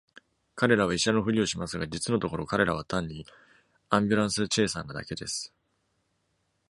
[0.55, 3.23] 彼らは医者のふりをしますが、実のところ彼らは単に
[3.91, 5.53] アンビュランス・チェイサーなだけです。